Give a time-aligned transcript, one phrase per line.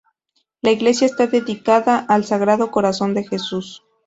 [0.63, 3.83] La iglesia está dedicada al Sagrado Corazón de Jesús.